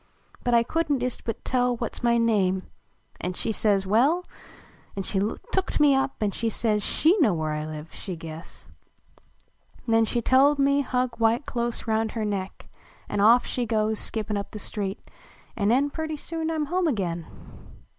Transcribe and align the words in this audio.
But 0.43 0.57
T 0.57 0.63
couldn 0.63 0.97
t 0.97 1.05
ist 1.05 1.25
but 1.25 1.45
tell 1.45 1.77
What 1.77 1.93
s 1.97 2.01
my 2.01 2.17
name; 2.17 2.63
an 3.19 3.33
she 3.33 3.51
says 3.51 3.85
well, 3.85 4.23
An 4.95 5.03
she 5.03 5.19
tooked 5.51 5.79
me 5.79 5.93
up 5.93 6.23
an 6.23 6.31
says 6.31 6.81
She 6.81 7.15
know 7.19 7.35
where 7.35 7.51
I 7.51 7.67
live, 7.67 7.93
she 7.93 8.15
guess. 8.15 8.67
86 8.67 8.73
THE 8.73 9.11
RUNAWAY 9.11 9.83
LOY 9.93 9.97
Nen 9.99 10.05
she 10.05 10.21
tolled 10.23 10.57
me 10.57 10.81
hug 10.81 11.19
wite 11.19 11.45
close 11.45 11.85
Round 11.85 12.13
her 12.13 12.25
neck! 12.25 12.67
an 13.09 13.19
off 13.19 13.45
she 13.45 13.67
goes 13.67 13.99
Skippin 13.99 14.37
up 14.37 14.49
the 14.49 14.57
street! 14.57 14.99
An 15.55 15.67
nen 15.67 15.91
1 15.91 15.91
urtv 16.07 16.19
soon 16.19 16.49
I 16.49 16.55
in 16.55 16.65
home 16.65 16.87
uiruin. 16.87 17.25